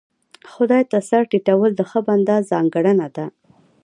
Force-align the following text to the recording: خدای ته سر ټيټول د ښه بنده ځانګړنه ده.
خدای 0.51 0.83
ته 0.91 0.97
سر 1.09 1.23
ټيټول 1.31 1.71
د 1.75 1.81
ښه 1.89 1.99
بنده 2.07 2.35
ځانګړنه 2.51 3.07
ده. 3.15 3.25